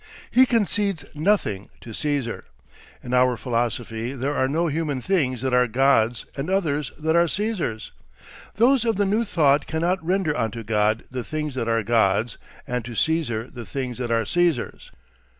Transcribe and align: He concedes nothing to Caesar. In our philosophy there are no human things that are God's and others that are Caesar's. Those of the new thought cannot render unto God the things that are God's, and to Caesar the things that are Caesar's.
He 0.31 0.47
concedes 0.47 1.05
nothing 1.13 1.69
to 1.81 1.93
Caesar. 1.93 2.45
In 3.03 3.13
our 3.13 3.37
philosophy 3.37 4.13
there 4.13 4.33
are 4.35 4.47
no 4.47 4.65
human 4.65 4.99
things 4.99 5.43
that 5.43 5.53
are 5.53 5.67
God's 5.67 6.25
and 6.35 6.49
others 6.49 6.91
that 6.97 7.15
are 7.15 7.27
Caesar's. 7.27 7.91
Those 8.55 8.83
of 8.83 8.95
the 8.95 9.05
new 9.05 9.23
thought 9.23 9.67
cannot 9.67 10.03
render 10.03 10.35
unto 10.35 10.63
God 10.63 11.03
the 11.11 11.23
things 11.23 11.53
that 11.53 11.67
are 11.67 11.83
God's, 11.83 12.39
and 12.65 12.83
to 12.83 12.95
Caesar 12.95 13.47
the 13.53 13.63
things 13.63 13.99
that 13.99 14.09
are 14.09 14.25
Caesar's. 14.25 14.91